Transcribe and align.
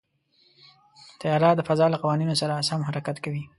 طیاره 1.19 1.49
د 1.55 1.61
فضا 1.67 1.85
له 1.91 1.97
قوانینو 2.01 2.39
سره 2.41 2.65
سم 2.69 2.79
حرکت 2.87 3.17
کوي. 3.25 3.43